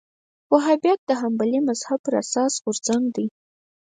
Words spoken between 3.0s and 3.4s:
دی